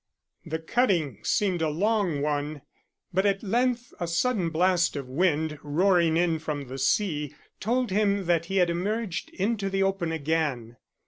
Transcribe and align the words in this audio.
The 0.47 0.57
cutting 0.57 1.19
seemed 1.21 1.61
a 1.61 1.69
long 1.69 2.21
one, 2.23 2.63
but 3.13 3.27
at 3.27 3.43
length 3.43 3.93
a 3.99 4.07
sudden 4.07 4.49
blast 4.49 4.95
of 4.95 5.07
wind, 5.07 5.59
roaring 5.61 6.17
in 6.17 6.39
from 6.39 6.69
the 6.69 6.79
sea, 6.79 7.35
told 7.59 7.91
him 7.91 8.25
that 8.25 8.45
he 8.45 8.57
had 8.57 8.71
emerged 8.71 9.29
into 9.29 9.69
the 9.69 9.83
open 9.83 10.11
again. 10.11 10.77